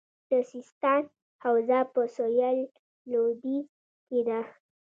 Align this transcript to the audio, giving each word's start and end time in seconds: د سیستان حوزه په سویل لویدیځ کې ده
د 0.29 0.31
سیستان 0.51 1.01
حوزه 1.43 1.79
په 1.93 2.01
سویل 2.15 2.59
لویدیځ 3.11 3.67
کې 4.07 4.19
ده 4.27 4.39